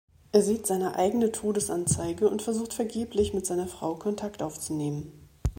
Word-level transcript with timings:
Er 0.31 0.41
sieht 0.41 0.65
seine 0.65 0.95
eigene 0.95 1.31
Todesanzeige 1.31 2.27
und 2.27 2.41
versucht 2.41 2.73
vergeblich, 2.73 3.35
mit 3.35 3.45
seiner 3.45 3.67
Frau 3.67 3.93
Kontakt 3.93 4.41
aufzunehmen. 4.41 5.29